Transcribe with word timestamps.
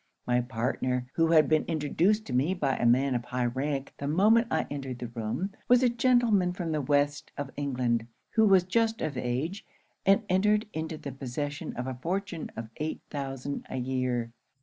My 0.25 0.41
partner, 0.41 1.05
who 1.13 1.27
had 1.27 1.47
been 1.47 1.63
introduced 1.65 2.25
to 2.25 2.33
me 2.33 2.55
by 2.55 2.75
a 2.75 2.87
man 2.87 3.13
of 3.13 3.25
high 3.25 3.45
rank 3.45 3.93
the 3.99 4.07
moment 4.07 4.47
I 4.49 4.65
entered 4.71 4.97
the 4.97 5.09
room, 5.09 5.51
was 5.67 5.83
a 5.83 5.89
gentleman 5.89 6.53
from 6.53 6.71
the 6.71 6.81
West 6.81 7.31
of 7.37 7.51
England, 7.55 8.07
who 8.31 8.47
was 8.47 8.63
just 8.63 9.03
of 9.03 9.15
age, 9.15 9.63
and 10.03 10.23
entered 10.27 10.65
into 10.73 10.97
the 10.97 11.11
possession 11.11 11.73
of 11.75 11.85
a 11.85 11.93
fortune 12.01 12.49
of 12.55 12.71
eight 12.77 13.01
thousand 13.11 13.67
a 13.69 13.77
year. 13.77 14.31